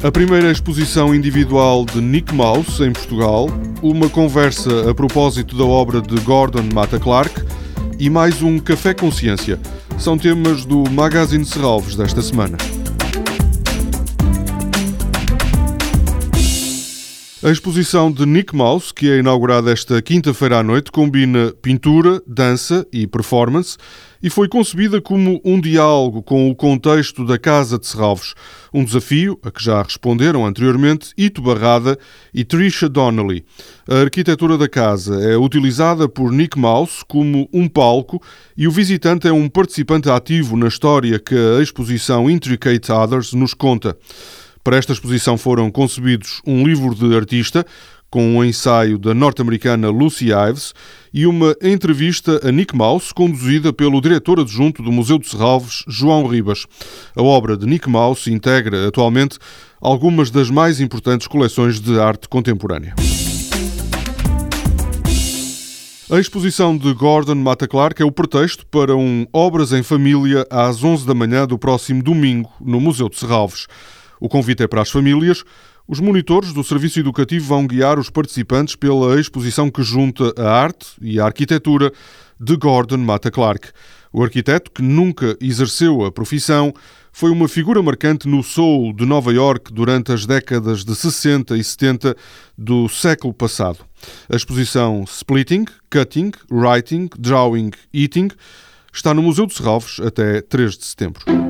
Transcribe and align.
A 0.00 0.12
primeira 0.12 0.52
exposição 0.52 1.12
individual 1.12 1.84
de 1.84 2.00
Nick 2.00 2.32
Mouse 2.32 2.80
em 2.84 2.92
Portugal, 2.92 3.48
uma 3.82 4.08
conversa 4.08 4.88
a 4.88 4.94
propósito 4.94 5.56
da 5.56 5.64
obra 5.64 6.00
de 6.00 6.14
Gordon 6.20 6.68
Mata 6.72 7.00
Clark 7.00 7.42
e 7.98 8.08
mais 8.08 8.40
um 8.40 8.60
Café 8.60 8.94
Consciência. 8.94 9.58
São 9.98 10.16
temas 10.16 10.64
do 10.64 10.88
Magazine 10.88 11.44
Serralves 11.44 11.96
desta 11.96 12.22
semana. 12.22 12.56
A 17.48 17.50
exposição 17.50 18.12
de 18.12 18.26
Nick 18.26 18.54
Mouse, 18.54 18.92
que 18.92 19.10
é 19.10 19.20
inaugurada 19.20 19.72
esta 19.72 20.02
quinta-feira 20.02 20.58
à 20.58 20.62
noite, 20.62 20.92
combina 20.92 21.50
pintura, 21.62 22.22
dança 22.26 22.86
e 22.92 23.06
performance 23.06 23.78
e 24.22 24.28
foi 24.28 24.48
concebida 24.48 25.00
como 25.00 25.40
um 25.42 25.58
diálogo 25.58 26.22
com 26.22 26.50
o 26.50 26.54
contexto 26.54 27.24
da 27.24 27.38
Casa 27.38 27.78
de 27.78 27.86
Serralves, 27.86 28.34
um 28.70 28.84
desafio 28.84 29.38
a 29.42 29.50
que 29.50 29.64
já 29.64 29.80
responderam 29.80 30.44
anteriormente 30.44 31.14
Ito 31.16 31.40
Barrada 31.40 31.98
e 32.34 32.44
Trisha 32.44 32.86
Donnelly. 32.86 33.46
A 33.88 34.00
arquitetura 34.02 34.58
da 34.58 34.68
casa 34.68 35.18
é 35.18 35.34
utilizada 35.34 36.06
por 36.06 36.30
Nick 36.30 36.58
Mouse 36.58 37.02
como 37.08 37.48
um 37.50 37.66
palco 37.66 38.22
e 38.58 38.68
o 38.68 38.70
visitante 38.70 39.26
é 39.26 39.32
um 39.32 39.48
participante 39.48 40.10
ativo 40.10 40.54
na 40.54 40.68
história 40.68 41.18
que 41.18 41.34
a 41.34 41.62
exposição 41.62 42.28
Intricate 42.28 42.92
Others 42.92 43.32
nos 43.32 43.54
conta. 43.54 43.96
Para 44.62 44.76
esta 44.76 44.92
exposição 44.92 45.38
foram 45.38 45.70
concebidos 45.70 46.40
um 46.46 46.66
livro 46.66 46.94
de 46.94 47.14
artista, 47.14 47.64
com 48.10 48.36
um 48.36 48.44
ensaio 48.44 48.98
da 48.98 49.12
norte-americana 49.12 49.90
Lucy 49.90 50.28
Ives 50.30 50.72
e 51.12 51.26
uma 51.26 51.54
entrevista 51.62 52.40
a 52.42 52.50
Nick 52.50 52.74
Mouse, 52.74 53.12
conduzida 53.12 53.72
pelo 53.72 54.00
diretor 54.00 54.40
adjunto 54.40 54.82
do 54.82 54.90
Museu 54.90 55.18
de 55.18 55.28
Serralves, 55.28 55.84
João 55.86 56.26
Ribas. 56.26 56.66
A 57.14 57.22
obra 57.22 57.56
de 57.56 57.66
Nick 57.66 57.88
Mouse 57.88 58.32
integra 58.32 58.88
atualmente 58.88 59.38
algumas 59.80 60.30
das 60.30 60.50
mais 60.50 60.80
importantes 60.80 61.26
coleções 61.26 61.80
de 61.80 61.98
arte 62.00 62.28
contemporânea. 62.28 62.94
A 66.10 66.18
exposição 66.18 66.74
de 66.74 66.90
Gordon 66.94 67.34
Mata 67.34 67.68
Clark 67.68 68.00
é 68.00 68.04
o 68.04 68.10
pretexto 68.10 68.64
para 68.66 68.96
um 68.96 69.26
Obras 69.30 69.72
em 69.72 69.82
Família 69.82 70.46
às 70.48 70.82
11 70.82 71.06
da 71.06 71.12
manhã 71.12 71.46
do 71.46 71.58
próximo 71.58 72.02
domingo 72.02 72.50
no 72.58 72.80
Museu 72.80 73.10
de 73.10 73.18
Serralves. 73.18 73.66
O 74.20 74.28
convite 74.28 74.62
é 74.62 74.66
para 74.66 74.82
as 74.82 74.90
famílias. 74.90 75.44
Os 75.86 76.00
monitores 76.00 76.52
do 76.52 76.62
Serviço 76.62 77.00
Educativo 77.00 77.46
vão 77.46 77.66
guiar 77.66 77.98
os 77.98 78.10
participantes 78.10 78.76
pela 78.76 79.18
exposição 79.18 79.70
que 79.70 79.82
junta 79.82 80.32
a 80.36 80.50
arte 80.50 80.88
e 81.00 81.18
a 81.18 81.24
arquitetura 81.24 81.92
de 82.38 82.56
Gordon 82.56 82.98
Mata 82.98 83.30
Clark. 83.30 83.70
O 84.12 84.22
arquiteto, 84.22 84.70
que 84.70 84.82
nunca 84.82 85.36
exerceu 85.40 86.04
a 86.04 86.12
profissão, 86.12 86.72
foi 87.12 87.30
uma 87.30 87.48
figura 87.48 87.82
marcante 87.82 88.28
no 88.28 88.42
soul 88.42 88.92
de 88.92 89.04
Nova 89.04 89.32
York 89.32 89.72
durante 89.72 90.12
as 90.12 90.24
décadas 90.24 90.84
de 90.84 90.94
60 90.94 91.56
e 91.56 91.64
70 91.64 92.16
do 92.56 92.88
século 92.88 93.34
passado. 93.34 93.78
A 94.30 94.36
exposição 94.36 95.04
Splitting, 95.06 95.64
Cutting, 95.90 96.32
Writing, 96.50 97.08
Drawing, 97.18 97.70
Eating 97.92 98.28
está 98.92 99.12
no 99.12 99.22
Museu 99.22 99.46
de 99.46 99.54
Serralves 99.54 100.00
até 100.00 100.40
3 100.40 100.78
de 100.78 100.84
setembro. 100.84 101.47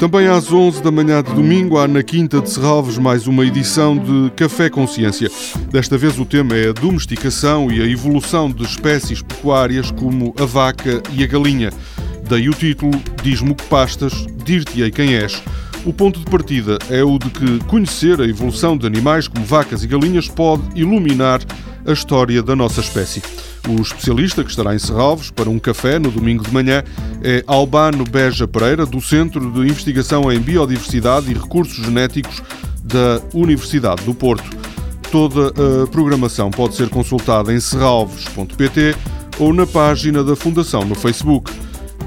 Também 0.00 0.28
às 0.28 0.50
11 0.50 0.82
da 0.82 0.90
manhã 0.90 1.22
de 1.22 1.30
domingo 1.34 1.76
há 1.76 1.86
na 1.86 2.02
Quinta 2.02 2.40
de 2.40 2.48
Serralves 2.48 2.96
mais 2.96 3.26
uma 3.26 3.44
edição 3.44 3.98
de 3.98 4.30
Café 4.30 4.70
Consciência. 4.70 5.30
Desta 5.70 5.98
vez 5.98 6.18
o 6.18 6.24
tema 6.24 6.56
é 6.56 6.70
a 6.70 6.72
domesticação 6.72 7.70
e 7.70 7.82
a 7.82 7.84
evolução 7.86 8.50
de 8.50 8.62
espécies 8.64 9.20
pecuárias 9.20 9.90
como 9.90 10.34
a 10.40 10.46
vaca 10.46 11.02
e 11.12 11.22
a 11.22 11.26
galinha. 11.26 11.70
Daí 12.26 12.48
o 12.48 12.54
título 12.54 12.98
Diz-me 13.22 13.54
que 13.54 13.64
pastas, 13.64 14.26
dir-te-ei 14.42 14.90
quem 14.90 15.16
és. 15.16 15.42
O 15.84 15.92
ponto 15.92 16.18
de 16.18 16.24
partida 16.24 16.78
é 16.88 17.04
o 17.04 17.18
de 17.18 17.28
que 17.28 17.58
conhecer 17.66 18.22
a 18.22 18.26
evolução 18.26 18.78
de 18.78 18.86
animais 18.86 19.28
como 19.28 19.44
vacas 19.44 19.84
e 19.84 19.86
galinhas 19.86 20.28
pode 20.28 20.62
iluminar 20.74 21.42
a 21.86 21.92
história 21.92 22.42
da 22.42 22.56
nossa 22.56 22.80
espécie. 22.80 23.20
O 23.68 23.80
especialista 23.80 24.42
que 24.42 24.50
estará 24.50 24.74
em 24.74 24.78
Serralves 24.78 25.30
para 25.30 25.48
um 25.48 25.58
café 25.58 25.98
no 25.98 26.10
domingo 26.10 26.44
de 26.44 26.52
manhã 26.52 26.82
é 27.22 27.44
Albano 27.46 28.04
Beja 28.04 28.48
Pereira, 28.48 28.86
do 28.86 29.00
Centro 29.00 29.50
de 29.52 29.60
Investigação 29.60 30.30
em 30.32 30.40
Biodiversidade 30.40 31.30
e 31.30 31.34
Recursos 31.34 31.84
Genéticos 31.84 32.42
da 32.82 33.20
Universidade 33.34 34.02
do 34.04 34.14
Porto. 34.14 34.50
Toda 35.10 35.48
a 35.48 35.86
programação 35.88 36.50
pode 36.50 36.74
ser 36.76 36.88
consultada 36.88 37.52
em 37.52 37.60
serralves.pt 37.60 38.94
ou 39.38 39.52
na 39.52 39.66
página 39.66 40.22
da 40.22 40.36
Fundação 40.36 40.84
no 40.84 40.94
Facebook. 40.94 41.50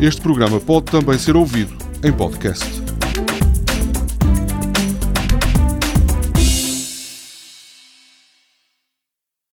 Este 0.00 0.20
programa 0.20 0.60
pode 0.60 0.86
também 0.86 1.18
ser 1.18 1.36
ouvido 1.36 1.74
em 2.02 2.12
podcast. 2.12 2.91